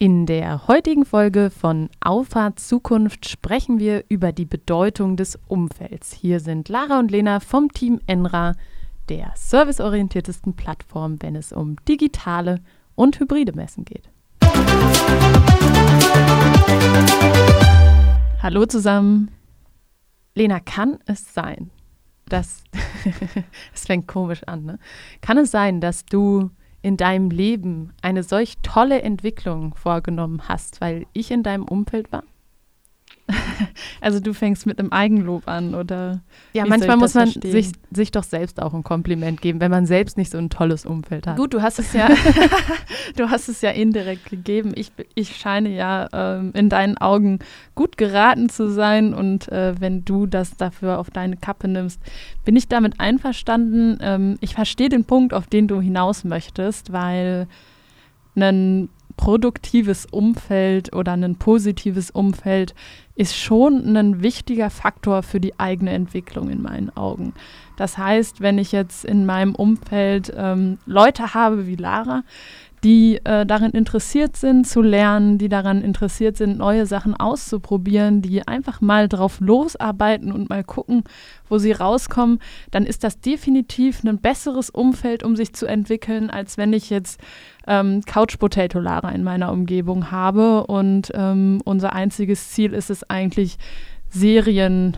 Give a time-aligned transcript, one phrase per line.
[0.00, 6.12] In der heutigen Folge von Auffahrt Zukunft sprechen wir über die Bedeutung des Umfelds.
[6.12, 8.54] Hier sind Lara und Lena vom Team Enra,
[9.08, 12.60] der serviceorientiertesten Plattform, wenn es um digitale
[12.94, 14.08] und hybride Messen geht.
[18.40, 19.32] Hallo zusammen.
[20.36, 21.72] Lena, kann es sein,
[22.26, 22.62] dass
[23.74, 24.78] es fängt komisch an, ne?
[25.22, 31.06] Kann es sein, dass du in deinem Leben eine solch tolle Entwicklung vorgenommen hast, weil
[31.12, 32.24] ich in deinem Umfeld war?
[34.00, 36.20] Also du fängst mit einem Eigenlob an, oder?
[36.52, 40.16] Ja, manchmal muss man sich, sich doch selbst auch ein Kompliment geben, wenn man selbst
[40.16, 41.36] nicht so ein tolles Umfeld hat.
[41.36, 42.08] Gut, du hast es ja,
[43.16, 44.72] du hast es ja indirekt gegeben.
[44.74, 47.40] Ich, ich scheine ja ähm, in deinen Augen
[47.74, 52.00] gut geraten zu sein und äh, wenn du das dafür auf deine Kappe nimmst,
[52.44, 53.98] bin ich damit einverstanden.
[54.00, 57.48] Ähm, ich verstehe den Punkt, auf den du hinaus möchtest, weil
[58.36, 62.74] ein produktives Umfeld oder ein positives Umfeld
[63.14, 67.34] ist schon ein wichtiger Faktor für die eigene Entwicklung in meinen Augen.
[67.76, 72.22] Das heißt, wenn ich jetzt in meinem Umfeld ähm, Leute habe wie Lara,
[72.84, 78.46] die äh, darin interessiert sind zu lernen, die daran interessiert sind, neue Sachen auszuprobieren, die
[78.46, 81.04] einfach mal drauf losarbeiten und mal gucken,
[81.48, 82.40] wo sie rauskommen,
[82.70, 87.20] dann ist das definitiv ein besseres Umfeld, um sich zu entwickeln, als wenn ich jetzt
[87.66, 93.08] ähm, Couch Potato Lara in meiner Umgebung habe und ähm, unser einziges Ziel ist es
[93.08, 93.58] eigentlich,
[94.10, 94.96] Serien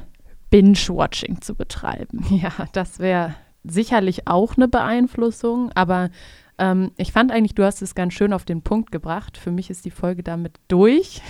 [0.51, 2.25] Binge-Watching zu betreiben.
[2.31, 6.11] Ja, das wäre sicherlich auch eine Beeinflussung, aber
[6.61, 9.39] ähm, ich fand eigentlich, du hast es ganz schön auf den Punkt gebracht.
[9.39, 11.23] Für mich ist die Folge damit durch.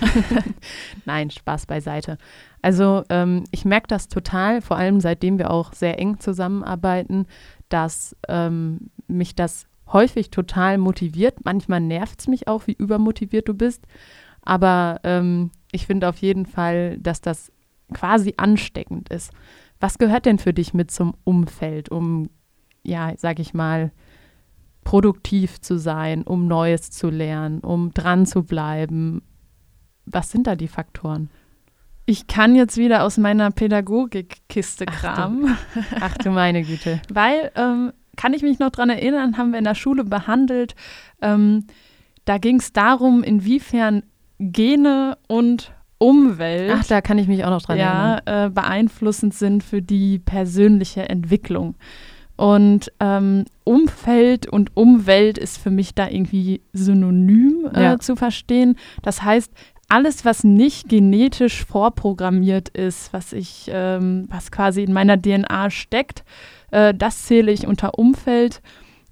[1.04, 2.18] Nein, Spaß beiseite.
[2.62, 7.26] Also ähm, ich merke das total, vor allem seitdem wir auch sehr eng zusammenarbeiten,
[7.68, 11.44] dass ähm, mich das häufig total motiviert.
[11.44, 13.86] Manchmal nervt es mich auch, wie übermotiviert du bist.
[14.42, 17.52] Aber ähm, ich finde auf jeden Fall, dass das
[17.94, 19.32] quasi ansteckend ist.
[19.78, 22.30] Was gehört denn für dich mit zum Umfeld, um,
[22.82, 23.92] ja, sag ich mal,
[24.84, 29.22] produktiv zu sein, um Neues zu lernen, um dran zu bleiben?
[30.06, 31.30] Was sind da die Faktoren?
[32.06, 35.56] Ich kann jetzt wieder aus meiner Pädagogikkiste kramen.
[35.56, 37.00] Ach du, ach du meine Güte.
[37.12, 40.74] Weil, ähm, kann ich mich noch daran erinnern, haben wir in der Schule behandelt.
[41.22, 41.66] Ähm,
[42.24, 44.02] da ging es darum, inwiefern
[44.38, 46.72] Gene und Umwelt.
[46.74, 48.46] Ach, da kann ich mich auch noch dran ja, erinnern.
[48.46, 51.76] Äh, beeinflussend sind für die persönliche Entwicklung.
[52.40, 57.98] Und ähm, Umfeld und Umwelt ist für mich da irgendwie synonym äh, ja.
[57.98, 58.78] zu verstehen.
[59.02, 59.52] Das heißt,
[59.90, 66.24] alles, was nicht genetisch vorprogrammiert ist, was ich, ähm, was quasi in meiner DNA steckt,
[66.70, 68.62] äh, das zähle ich unter Umfeld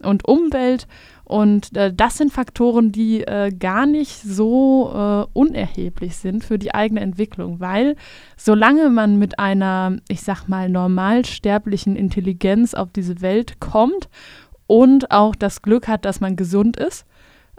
[0.02, 0.86] und Umwelt.
[1.24, 6.74] Und äh, das sind Faktoren, die äh, gar nicht so äh, unerheblich sind für die
[6.74, 7.96] eigene Entwicklung, weil
[8.36, 14.08] solange man mit einer, ich sag mal, normalsterblichen Intelligenz auf diese Welt kommt
[14.66, 17.04] und auch das Glück hat, dass man gesund ist,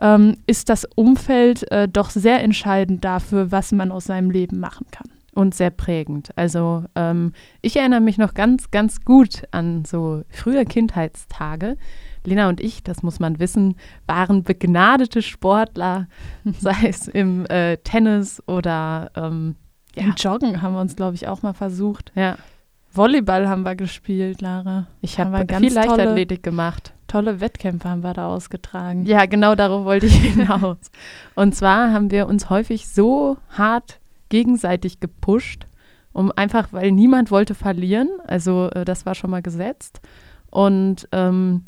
[0.02, 4.88] ähm, ist das Umfeld äh, doch sehr entscheidend dafür, was man aus seinem Leben machen
[4.92, 6.32] kann und sehr prägend.
[6.36, 11.78] Also ähm, ich erinnere mich noch ganz, ganz gut an so frühe Kindheitstage.
[12.26, 13.76] Lena und ich, das muss man wissen,
[14.08, 16.08] waren begnadete Sportler,
[16.60, 19.56] sei es im äh, Tennis oder ähm,
[19.96, 20.04] ja.
[20.04, 22.12] im Joggen haben wir uns, glaube ich, auch mal versucht.
[22.16, 22.38] Ja.
[22.92, 24.88] Volleyball haben wir gespielt, Lara.
[25.02, 26.94] Ich habe viel Leichtathletik gemacht.
[27.08, 29.06] Tolle Wettkämpfe haben wir da ausgetragen.
[29.06, 30.78] Ja, genau darauf wollte ich hinaus.
[31.36, 34.00] und zwar haben wir uns häufig so hart
[34.30, 35.66] gegenseitig gepusht,
[36.14, 38.10] um einfach, weil niemand wollte verlieren.
[38.28, 40.02] Also äh, das war schon mal gesetzt.
[40.52, 41.64] Und ähm,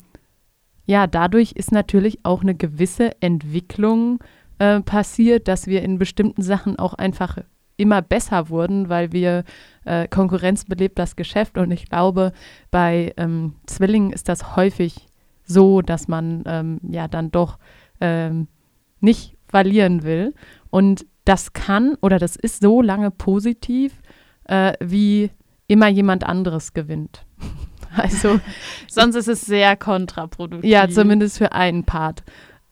[0.92, 4.22] ja, dadurch ist natürlich auch eine gewisse Entwicklung
[4.58, 7.38] äh, passiert, dass wir in bestimmten Sachen auch einfach
[7.78, 9.44] immer besser wurden, weil wir
[9.86, 11.56] äh, Konkurrenz belebt das Geschäft.
[11.56, 12.32] Und ich glaube,
[12.70, 15.06] bei ähm, Zwillingen ist das häufig
[15.44, 17.58] so, dass man ähm, ja dann doch
[18.02, 18.48] ähm,
[19.00, 20.34] nicht verlieren will.
[20.68, 23.94] Und das kann oder das ist so lange positiv,
[24.44, 25.30] äh, wie
[25.68, 27.24] immer jemand anderes gewinnt.
[27.96, 28.40] also
[28.88, 30.70] sonst ist es sehr kontraproduktiv.
[30.70, 32.22] Ja, zumindest für einen Part.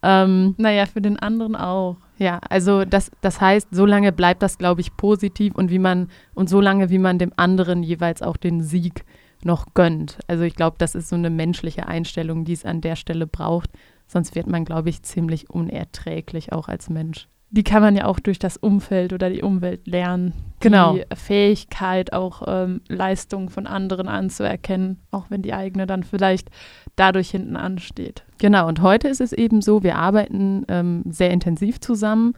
[0.02, 1.96] Ähm, naja, für den anderen auch.
[2.18, 6.08] Ja, also das, das heißt, so lange bleibt das, glaube ich, positiv und wie man
[6.34, 9.04] und so lange, wie man dem anderen jeweils auch den Sieg
[9.42, 10.18] noch gönnt.
[10.26, 13.70] Also ich glaube, das ist so eine menschliche Einstellung, die es an der Stelle braucht.
[14.06, 17.28] Sonst wird man, glaube ich, ziemlich unerträglich auch als Mensch.
[17.50, 20.32] Die kann man ja auch durch das Umfeld oder die Umwelt lernen.
[20.60, 20.94] Genau.
[20.94, 26.50] Die Fähigkeit, auch ähm, Leistungen von anderen anzuerkennen, auch wenn die eigene dann vielleicht
[26.94, 28.24] dadurch hinten ansteht.
[28.38, 32.34] Genau, und heute ist es eben so, wir arbeiten ähm, sehr intensiv zusammen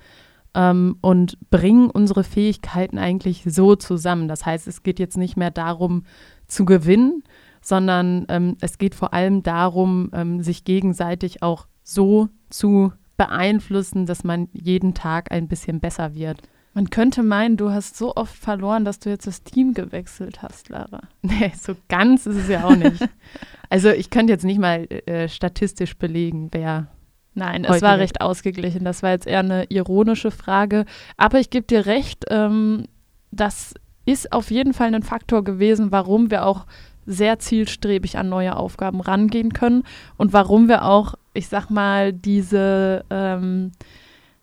[0.55, 4.29] ähm, und bringen unsere Fähigkeiten eigentlich so zusammen.
[4.29, 6.05] Das heißt, es geht jetzt nicht mehr darum
[6.47, 7.23] zu gewinnen,
[7.61, 12.93] sondern ähm, es geht vor allem darum, ähm, sich gegenseitig auch so zu
[13.23, 16.43] beeinflussen, dass man jeden Tag ein bisschen besser wird.
[16.75, 20.71] Man könnte meinen, du hast so oft verloren, dass du jetzt das Team gewechselt hast,
[20.71, 21.03] Lara.
[21.23, 23.07] Nee, so ganz ist es ja auch nicht.
[23.71, 26.89] also ich könnte jetzt nicht mal äh, statistisch belegen, wer.
[27.35, 28.85] Nein, es war recht ausgeglichen.
[28.85, 30.85] Das war jetzt eher eine ironische Frage.
[31.17, 32.87] Aber ich gebe dir recht, ähm,
[33.31, 33.75] das
[34.05, 36.67] ist auf jeden Fall ein Faktor gewesen, warum wir auch
[37.07, 39.85] sehr zielstrebig an neue Aufgaben rangehen können
[40.17, 43.73] und warum wir auch, ich sag mal, diese, ähm,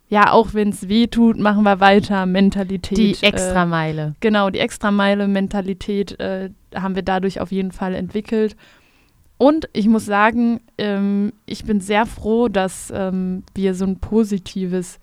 [0.08, 2.98] ja, auch wenn es weh tut, machen wir weiter Mentalität.
[2.98, 4.08] Die Extrameile.
[4.08, 8.56] Äh, genau, die Extrameile-Mentalität äh, haben wir dadurch auf jeden Fall entwickelt.
[9.38, 15.00] Und ich muss sagen, ähm, ich bin sehr froh, dass ähm, wir so ein positives,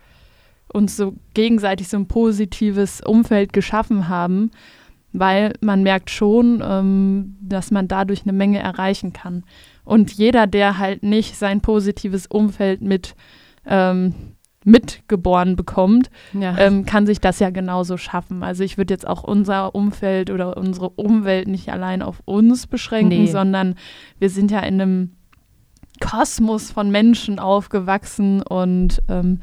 [0.73, 4.51] uns so gegenseitig so ein positives Umfeld geschaffen haben,
[5.13, 9.45] weil man merkt schon, ähm, dass man dadurch eine Menge erreichen kann.
[9.87, 13.15] Und jeder, der halt nicht sein positives Umfeld mit
[13.65, 14.15] ähm,
[14.67, 16.59] mitgeboren bekommt, ja.
[16.59, 18.43] ähm, kann sich das ja genauso schaffen.
[18.43, 23.23] Also ich würde jetzt auch unser Umfeld oder unsere Umwelt nicht allein auf uns beschränken,
[23.23, 23.31] nee.
[23.31, 23.77] sondern
[24.19, 25.13] wir sind ja in einem
[26.01, 29.39] Kosmos von Menschen aufgewachsen und ähm,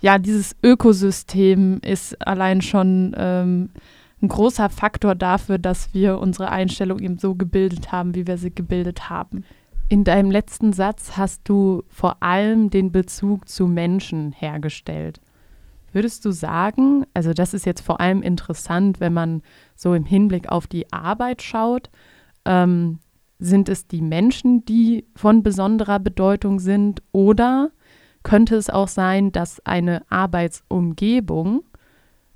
[0.00, 3.70] ja, dieses Ökosystem ist allein schon ähm,
[4.20, 8.54] ein großer Faktor dafür, dass wir unsere Einstellung eben so gebildet haben, wie wir sie
[8.54, 9.44] gebildet haben.
[9.88, 15.20] In deinem letzten Satz hast du vor allem den Bezug zu Menschen hergestellt.
[15.92, 19.42] Würdest du sagen, also das ist jetzt vor allem interessant, wenn man
[19.76, 21.88] so im Hinblick auf die Arbeit schaut,
[22.44, 22.98] ähm,
[23.38, 27.70] sind es die Menschen, die von besonderer Bedeutung sind oder
[28.24, 31.62] könnte es auch sein, dass eine Arbeitsumgebung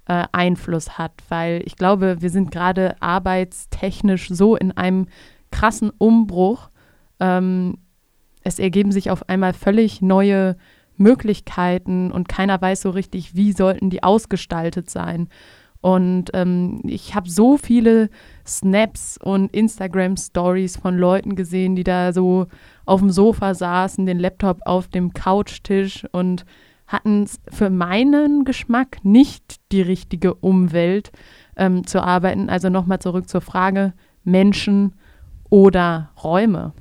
[0.06, 5.06] äh, Einfluss hat, weil ich glaube, wir sind gerade arbeitstechnisch so in einem
[5.50, 6.70] krassen Umbruch.
[7.20, 7.78] Ähm,
[8.42, 10.56] es ergeben sich auf einmal völlig neue
[10.96, 15.28] Möglichkeiten und keiner weiß so richtig, wie sollten die ausgestaltet sein.
[15.80, 18.10] Und ähm, ich habe so viele
[18.46, 22.46] Snaps und Instagram-Stories von Leuten gesehen, die da so
[22.84, 26.44] auf dem Sofa saßen, den Laptop auf dem Couchtisch und
[26.86, 31.12] hatten für meinen Geschmack nicht die richtige Umwelt
[31.56, 32.50] ähm, zu arbeiten.
[32.50, 34.94] Also nochmal zurück zur Frage Menschen
[35.48, 36.74] oder Räume.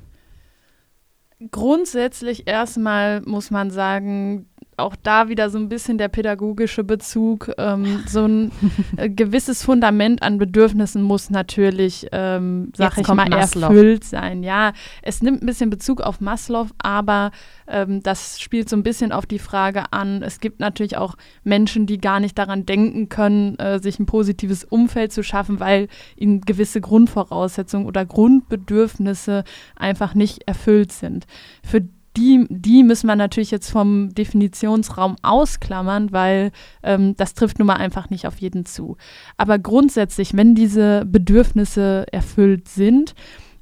[1.50, 4.49] Grundsätzlich erstmal muss man sagen,
[4.80, 7.50] auch da wieder so ein bisschen der pädagogische Bezug.
[7.58, 8.52] Ähm, so ein
[8.96, 13.68] äh, gewisses Fundament an Bedürfnissen muss natürlich, ähm, sag ich mal, Maslow.
[13.68, 14.42] erfüllt sein.
[14.42, 14.72] Ja,
[15.02, 17.30] es nimmt ein bisschen Bezug auf Maslow, aber
[17.66, 20.22] ähm, das spielt so ein bisschen auf die Frage an.
[20.22, 24.64] Es gibt natürlich auch Menschen, die gar nicht daran denken können, äh, sich ein positives
[24.64, 29.44] Umfeld zu schaffen, weil ihnen gewisse Grundvoraussetzungen oder Grundbedürfnisse
[29.76, 31.26] einfach nicht erfüllt sind.
[31.62, 31.82] Für
[32.16, 36.50] die, die müssen wir natürlich jetzt vom Definitionsraum ausklammern, weil
[36.82, 38.96] ähm, das trifft nun mal einfach nicht auf jeden zu.
[39.36, 43.14] Aber grundsätzlich, wenn diese Bedürfnisse erfüllt sind,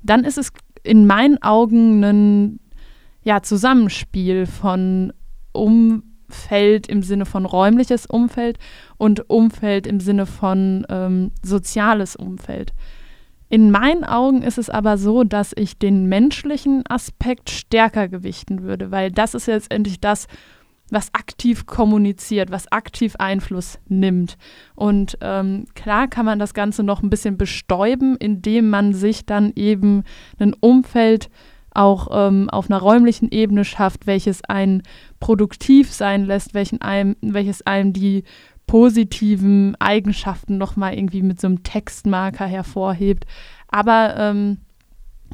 [0.03, 0.51] dann ist es
[0.83, 2.61] in meinen Augen ein
[3.23, 5.13] ja, Zusammenspiel von
[5.53, 8.59] Umfeld im Sinne von räumliches Umfeld
[8.97, 12.73] und Umfeld im Sinne von ähm, soziales Umfeld.
[13.49, 18.91] In meinen Augen ist es aber so, dass ich den menschlichen Aspekt stärker gewichten würde,
[18.91, 20.27] weil das ist letztendlich das,
[20.91, 24.37] was aktiv kommuniziert, was aktiv Einfluss nimmt.
[24.75, 29.53] Und ähm, klar kann man das Ganze noch ein bisschen bestäuben, indem man sich dann
[29.55, 30.05] eben
[30.39, 31.31] ein Umfeld
[31.71, 34.83] auch ähm, auf einer räumlichen Ebene schafft, welches einen
[35.21, 38.25] produktiv sein lässt, welchen einem, welches einem die
[38.69, 43.25] positiven Eigenschaften nochmal irgendwie mit so einem Textmarker hervorhebt.
[43.67, 44.59] Aber ähm,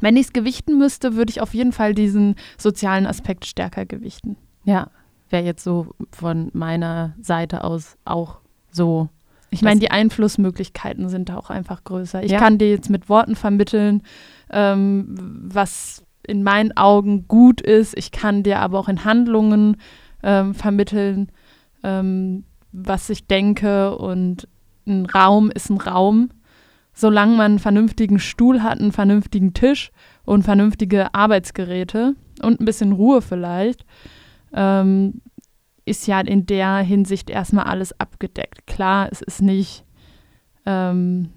[0.01, 4.37] wenn ich es gewichten müsste, würde ich auf jeden Fall diesen sozialen Aspekt stärker gewichten.
[4.63, 4.89] Ja,
[5.29, 8.39] wäre jetzt so von meiner Seite aus auch
[8.71, 9.09] so.
[9.51, 12.23] Ich meine, die Einflussmöglichkeiten sind da auch einfach größer.
[12.23, 12.39] Ich ja.
[12.39, 14.01] kann dir jetzt mit Worten vermitteln,
[14.49, 17.97] ähm, was in meinen Augen gut ist.
[17.97, 19.77] Ich kann dir aber auch in Handlungen
[20.23, 21.31] ähm, vermitteln,
[21.83, 22.43] ähm,
[22.75, 24.47] was ich denke und
[24.85, 26.29] ein Raum ist ein Raum.
[26.93, 29.91] Solange man einen vernünftigen Stuhl hat, einen vernünftigen Tisch
[30.23, 33.85] und vernünftige Arbeitsgeräte und ein bisschen Ruhe vielleicht,
[34.53, 35.21] ähm,
[35.85, 38.65] ist ja in der Hinsicht erstmal alles abgedeckt.
[38.65, 39.83] Klar, es ist nicht,
[40.65, 41.29] ähm,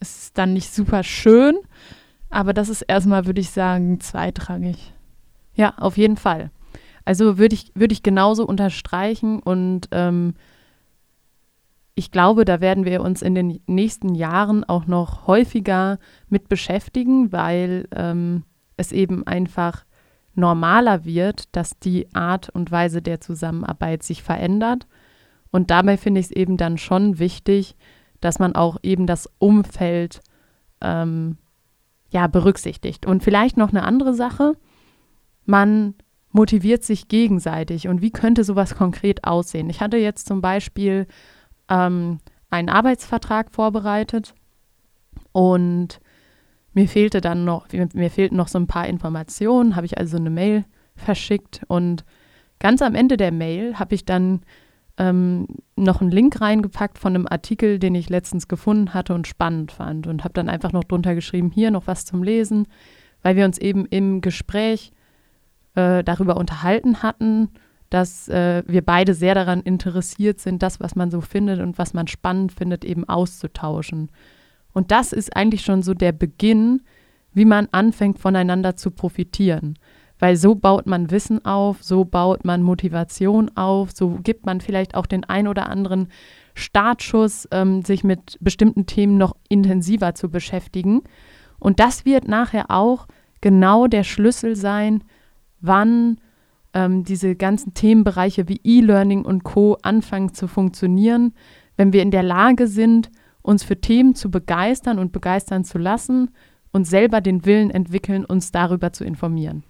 [0.00, 1.56] es ist dann nicht super schön,
[2.28, 4.92] aber das ist erstmal, würde ich sagen, zweitrangig.
[5.54, 6.50] Ja, auf jeden Fall.
[7.06, 10.34] Also würde ich, würd ich genauso unterstreichen und ähm,
[11.98, 15.98] ich glaube, da werden wir uns in den nächsten Jahren auch noch häufiger
[16.28, 18.44] mit beschäftigen, weil ähm,
[18.76, 19.86] es eben einfach
[20.34, 24.86] normaler wird, dass die Art und Weise der Zusammenarbeit sich verändert.
[25.50, 27.76] Und dabei finde ich es eben dann schon wichtig,
[28.20, 30.20] dass man auch eben das Umfeld
[30.82, 31.38] ähm,
[32.10, 33.06] ja, berücksichtigt.
[33.06, 34.52] Und vielleicht noch eine andere Sache,
[35.46, 35.94] man
[36.30, 37.88] motiviert sich gegenseitig.
[37.88, 39.70] Und wie könnte sowas konkret aussehen?
[39.70, 41.06] Ich hatte jetzt zum Beispiel
[41.68, 42.18] ähm,
[42.50, 44.34] einen Arbeitsvertrag vorbereitet.
[45.32, 46.00] Und
[46.72, 50.30] mir fehlte dann noch, mir fehlten noch so ein paar Informationen, habe ich also eine
[50.30, 51.62] Mail verschickt.
[51.68, 52.04] Und
[52.58, 54.40] ganz am Ende der Mail habe ich dann
[54.98, 55.46] ähm,
[55.76, 60.06] noch einen Link reingepackt von einem Artikel, den ich letztens gefunden hatte und spannend fand.
[60.06, 62.66] Und habe dann einfach noch drunter geschrieben, hier noch was zum Lesen,
[63.22, 64.92] weil wir uns eben im Gespräch
[65.74, 67.50] äh, darüber unterhalten hatten,
[67.90, 71.94] dass äh, wir beide sehr daran interessiert sind, das, was man so findet und was
[71.94, 74.10] man spannend findet, eben auszutauschen.
[74.72, 76.82] Und das ist eigentlich schon so der Beginn,
[77.32, 79.78] wie man anfängt, voneinander zu profitieren.
[80.18, 84.94] Weil so baut man Wissen auf, so baut man Motivation auf, so gibt man vielleicht
[84.94, 86.08] auch den ein oder anderen
[86.54, 91.02] Startschuss, ähm, sich mit bestimmten Themen noch intensiver zu beschäftigen.
[91.58, 93.06] Und das wird nachher auch
[93.42, 95.04] genau der Schlüssel sein,
[95.60, 96.18] wann
[96.76, 101.32] ähm, diese ganzen Themenbereiche wie E-Learning und Co anfangen zu funktionieren,
[101.78, 106.30] wenn wir in der Lage sind, uns für Themen zu begeistern und begeistern zu lassen
[106.72, 109.64] und selber den Willen entwickeln, uns darüber zu informieren.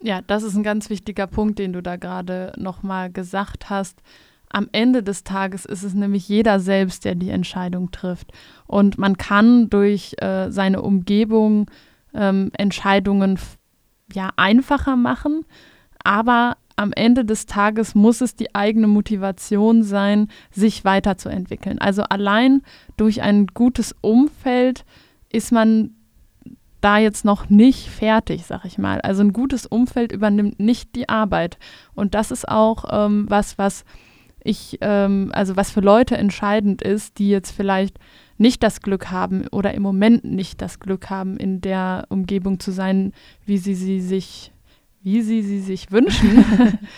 [0.00, 4.00] Ja, das ist ein ganz wichtiger Punkt, den du da gerade nochmal gesagt hast.
[4.48, 8.30] Am Ende des Tages ist es nämlich jeder selbst, der die Entscheidung trifft.
[8.66, 11.68] Und man kann durch äh, seine Umgebung
[12.14, 13.38] ähm, Entscheidungen
[14.12, 15.44] ja einfacher machen,
[16.04, 21.78] aber am Ende des Tages muss es die eigene Motivation sein, sich weiterzuentwickeln.
[21.78, 22.62] Also allein
[22.96, 24.84] durch ein gutes Umfeld
[25.28, 25.90] ist man
[26.80, 29.00] da jetzt noch nicht fertig, sag ich mal.
[29.00, 31.58] Also ein gutes Umfeld übernimmt nicht die Arbeit.
[31.94, 33.84] Und das ist auch ähm, was, was
[34.42, 37.98] ich, ähm, also was für Leute entscheidend ist, die jetzt vielleicht
[38.38, 42.72] nicht das Glück haben oder im Moment nicht das Glück haben, in der Umgebung zu
[42.72, 43.12] sein,
[43.46, 44.51] wie sie sie sich,
[45.02, 46.44] wie sie sie sich wünschen.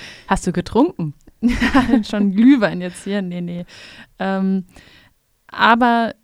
[0.26, 1.14] Hast du getrunken?
[2.08, 3.22] Schon Glühwein jetzt hier?
[3.22, 3.64] Nee, nee.
[4.18, 4.64] Ähm,
[5.48, 6.14] aber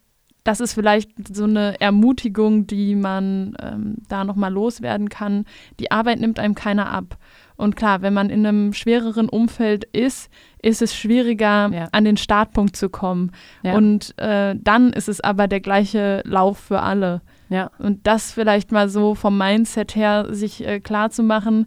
[0.44, 5.44] das ist vielleicht so eine Ermutigung, die man ähm, da nochmal loswerden kann.
[5.78, 7.18] Die Arbeit nimmt einem keiner ab.
[7.56, 10.30] Und klar, wenn man in einem schwereren Umfeld ist,
[10.62, 11.88] ist es schwieriger, ja.
[11.92, 13.32] an den Startpunkt zu kommen.
[13.62, 13.74] Ja.
[13.74, 17.20] Und äh, dann ist es aber der gleiche Lauf für alle.
[17.50, 17.70] Ja.
[17.78, 21.66] Und das vielleicht mal so vom Mindset her sich äh, klar zu machen,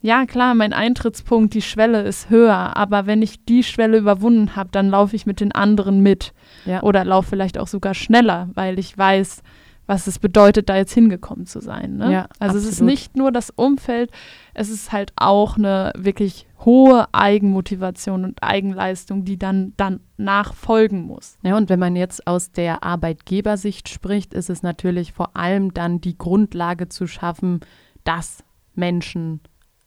[0.00, 4.68] ja klar, mein Eintrittspunkt, die Schwelle ist höher, aber wenn ich die Schwelle überwunden habe,
[4.70, 6.34] dann laufe ich mit den anderen mit
[6.66, 6.82] ja.
[6.82, 9.42] oder laufe vielleicht auch sogar schneller, weil ich weiß,
[9.86, 11.96] was es bedeutet, da jetzt hingekommen zu sein.
[11.96, 12.12] Ne?
[12.12, 12.62] Ja, also absolut.
[12.62, 14.10] es ist nicht nur das Umfeld,
[14.54, 21.36] es ist halt auch eine wirklich hohe Eigenmotivation und Eigenleistung, die dann dann nachfolgen muss.
[21.42, 26.00] Ja, und wenn man jetzt aus der Arbeitgebersicht spricht, ist es natürlich vor allem dann
[26.00, 27.60] die Grundlage zu schaffen,
[28.04, 28.42] dass
[28.74, 29.40] Menschen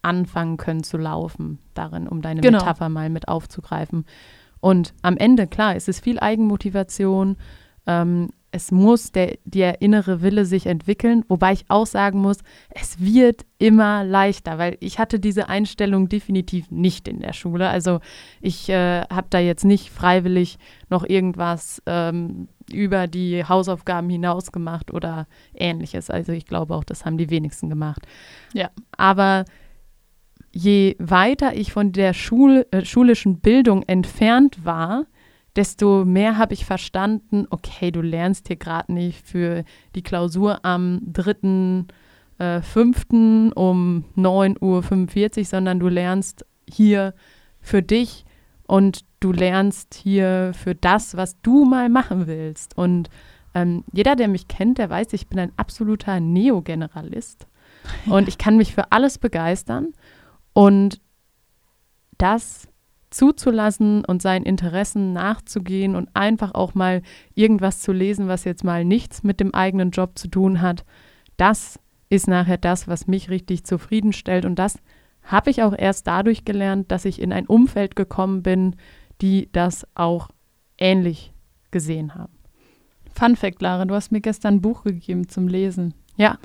[0.04, 2.60] anfangen können zu laufen darin, um deine genau.
[2.60, 4.06] Metapher mal mit aufzugreifen.
[4.60, 7.38] Und am Ende, klar, es ist viel Eigenmotivation.
[7.86, 12.38] Ähm, es muss der, der innere Wille sich entwickeln, wobei ich auch sagen muss,
[12.70, 17.70] es wird immer leichter, weil ich hatte diese Einstellung definitiv nicht in der Schule.
[17.70, 18.00] Also
[18.40, 20.58] ich äh, habe da jetzt nicht freiwillig
[20.90, 26.10] noch irgendwas ähm, über die Hausaufgaben hinaus gemacht oder ähnliches.
[26.10, 28.08] Also ich glaube auch, das haben die wenigsten gemacht.
[28.54, 28.70] Ja.
[28.96, 29.46] Aber
[30.54, 35.06] je weiter ich von der Schul äh, schulischen Bildung entfernt war,
[35.58, 39.64] desto mehr habe ich verstanden, okay, du lernst hier gerade nicht für
[39.96, 41.88] die Klausur am 3.5.
[42.40, 47.14] Äh, um 9.45 Uhr, sondern du lernst hier
[47.60, 48.26] für dich
[48.68, 52.78] und du lernst hier für das, was du mal machen willst.
[52.78, 53.10] Und
[53.56, 57.48] ähm, jeder, der mich kennt, der weiß, ich bin ein absoluter Neogeneralist.
[58.06, 59.94] Und ich kann mich für alles begeistern.
[60.54, 61.00] Und
[62.18, 62.68] das
[63.10, 67.02] zuzulassen und seinen Interessen nachzugehen und einfach auch mal
[67.36, 70.84] irgendwas zu lesen, was jetzt mal nichts mit dem eigenen Job zu tun hat,
[71.38, 74.80] das ist nachher das, was mich richtig zufriedenstellt und das
[75.24, 78.76] habe ich auch erst dadurch gelernt, dass ich in ein Umfeld gekommen bin,
[79.22, 80.30] die das auch
[80.78, 81.34] ähnlich
[81.72, 82.34] gesehen haben.
[83.14, 85.94] Fun Fact, Lara, du hast mir gestern ein Buch gegeben zum Lesen.
[86.16, 86.38] Ja.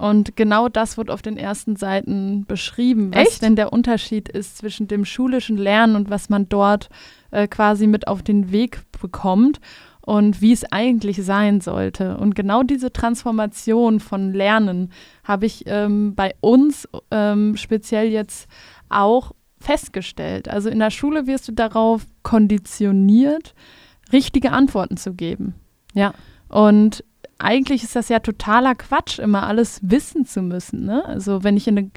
[0.00, 3.42] Und genau das wird auf den ersten Seiten beschrieben, was Echt?
[3.42, 6.88] denn der Unterschied ist zwischen dem schulischen Lernen und was man dort
[7.32, 9.60] äh, quasi mit auf den Weg bekommt
[10.00, 12.16] und wie es eigentlich sein sollte.
[12.16, 14.90] Und genau diese Transformation von Lernen
[15.22, 18.48] habe ich ähm, bei uns ähm, speziell jetzt
[18.88, 20.48] auch festgestellt.
[20.48, 23.54] Also in der Schule wirst du darauf konditioniert,
[24.14, 25.56] richtige Antworten zu geben.
[25.92, 26.14] Ja.
[26.50, 27.04] Und
[27.38, 30.84] eigentlich ist das ja totaler Quatsch, immer alles wissen zu müssen.
[30.84, 31.04] Ne?
[31.06, 31.90] Also wenn ich in eine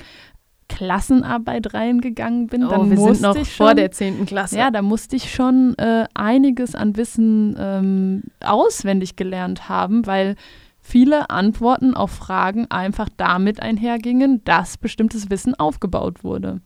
[0.70, 4.26] Klassenarbeit reingegangen bin, dann oh, wir musste sind noch ich vor schon, der 10.
[4.26, 4.58] Klasse.
[4.58, 10.36] ja, da musste ich schon äh, einiges an Wissen ähm, auswendig gelernt haben, weil
[10.80, 16.62] viele Antworten auf Fragen einfach damit einhergingen, dass bestimmtes Wissen aufgebaut wurde.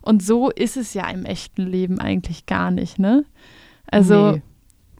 [0.00, 3.24] Und so ist es ja im echten Leben eigentlich gar nicht, ne?
[3.90, 4.42] Also Nee,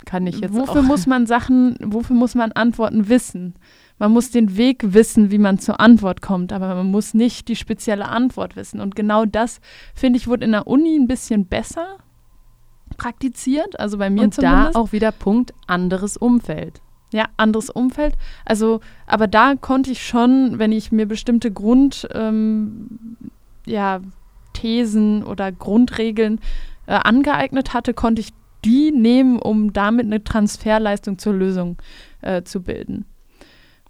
[0.07, 0.87] kann ich jetzt wofür auch.
[0.87, 3.55] muss man Sachen, wofür muss man Antworten wissen?
[3.99, 7.57] Man muss den Weg wissen, wie man zur Antwort kommt, aber man muss nicht die
[7.57, 8.81] spezielle Antwort wissen.
[8.81, 9.61] Und genau das,
[9.95, 11.99] finde ich, wurde in der Uni ein bisschen besser
[12.97, 14.77] praktiziert, also bei mir Und da zumindest.
[14.77, 16.81] auch wieder Punkt anderes Umfeld.
[17.13, 18.15] Ja, anderes Umfeld.
[18.45, 23.17] Also, aber da konnte ich schon, wenn ich mir bestimmte Grund, ähm,
[23.67, 24.01] ja,
[24.55, 26.41] Thesen oder Grundregeln
[26.87, 28.33] äh, angeeignet hatte, konnte ich
[28.65, 31.77] die nehmen, um damit eine Transferleistung zur Lösung
[32.21, 33.05] äh, zu bilden.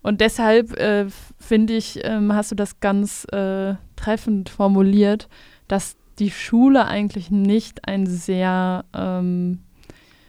[0.02, 1.06] Und deshalb äh,
[1.38, 5.28] finde ich, ähm, hast du das ganz äh, treffend formuliert,
[5.68, 9.60] dass die Schule eigentlich nicht ein sehr ähm,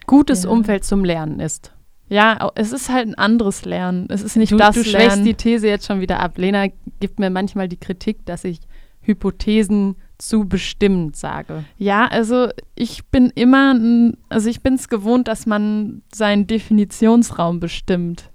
[0.06, 0.50] Gutes Ja.
[0.50, 1.74] Umfeld zum Lernen ist.
[2.10, 4.08] ja, es ist halt ein anderes Lernen.
[4.10, 5.26] Es ist nicht du, das du schwächst Lernen.
[5.26, 6.38] die These jetzt schon wieder ab.
[6.38, 6.68] Lena
[7.00, 8.60] gibt mir manchmal die Kritik, dass ich
[9.02, 9.96] Hypothesen
[10.28, 11.66] zu bestimmend sage.
[11.78, 13.76] Ja, also ich bin immer,
[14.30, 18.30] also ich bin es gewohnt, dass man seinen Definitionsraum bestimmt.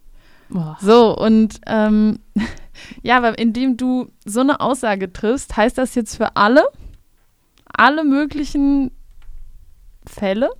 [0.80, 2.18] So, und ähm,
[3.02, 6.62] ja, aber indem du so eine Aussage triffst, heißt das jetzt für alle,
[7.66, 8.90] alle möglichen
[10.06, 10.50] Fälle,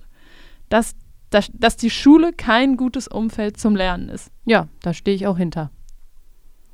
[0.69, 0.95] dass,
[1.29, 4.31] dass, dass die Schule kein gutes Umfeld zum Lernen ist.
[4.45, 5.71] Ja, da stehe ich auch hinter.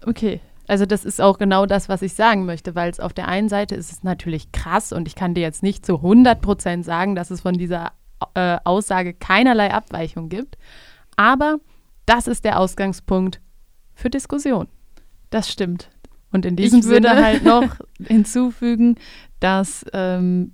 [0.05, 0.39] Okay.
[0.67, 3.49] Also das ist auch genau das, was ich sagen möchte, weil es auf der einen
[3.49, 7.15] Seite ist es natürlich krass und ich kann dir jetzt nicht zu 100 Prozent sagen,
[7.15, 7.91] dass es von dieser
[8.33, 10.57] äh, Aussage keinerlei Abweichung gibt,
[11.15, 11.57] aber
[12.05, 13.41] das ist der Ausgangspunkt
[13.93, 14.67] für Diskussion.
[15.29, 15.89] Das stimmt.
[16.31, 18.95] Und in diesem ich würde Sinne halt noch hinzufügen,
[19.39, 20.53] dass ähm,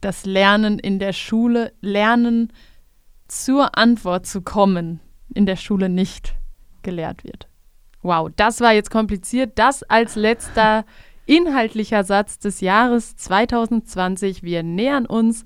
[0.00, 2.52] das Lernen in der Schule, Lernen
[3.28, 5.00] zur Antwort zu kommen,
[5.34, 6.34] in der Schule nicht
[6.82, 7.49] gelehrt wird.
[8.02, 9.58] Wow, das war jetzt kompliziert.
[9.58, 10.84] Das als letzter
[11.26, 14.42] inhaltlicher Satz des Jahres 2020.
[14.42, 15.44] Wir nähern uns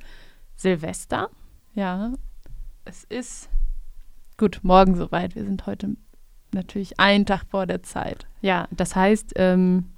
[0.56, 1.30] Silvester.
[1.74, 2.12] Ja,
[2.84, 3.50] es ist
[4.38, 5.34] gut, morgen soweit.
[5.34, 5.96] Wir sind heute
[6.52, 8.26] natürlich einen Tag vor der Zeit.
[8.40, 9.90] Ja, das heißt, ähm,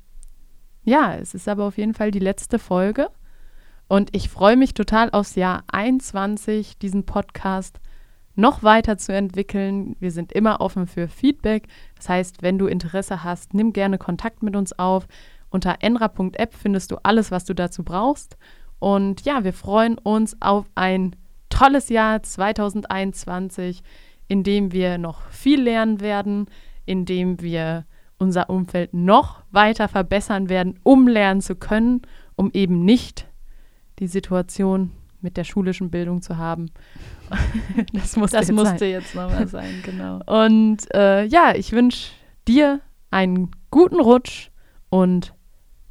[0.84, 3.10] ja, es ist aber auf jeden Fall die letzte Folge.
[3.88, 7.78] Und ich freue mich total aufs Jahr 21, diesen Podcast
[8.36, 9.96] noch weiter zu entwickeln.
[9.98, 11.66] Wir sind immer offen für Feedback.
[11.96, 15.08] Das heißt, wenn du Interesse hast, nimm gerne Kontakt mit uns auf.
[15.50, 18.36] Unter enra.app findest du alles, was du dazu brauchst.
[18.78, 21.16] Und ja, wir freuen uns auf ein
[21.48, 23.82] tolles Jahr 2021,
[24.28, 26.46] in dem wir noch viel lernen werden,
[26.84, 27.86] in dem wir
[28.18, 32.02] unser Umfeld noch weiter verbessern werden, um lernen zu können,
[32.34, 33.26] um eben nicht
[33.98, 36.70] die Situation mit der schulischen Bildung zu haben.
[37.92, 38.90] das musste, Das jetzt musste sein.
[38.90, 40.20] jetzt nochmal sein, genau.
[40.26, 42.10] Und äh, ja, ich wünsche
[42.46, 44.50] dir einen guten Rutsch
[44.90, 45.34] und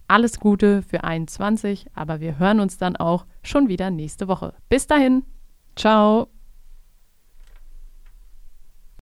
[0.08, 4.54] alles Gute für 21, aber wir hören uns dann auch schon wieder nächste Woche.
[4.70, 5.24] Bis dahin.
[5.76, 6.35] Ciao.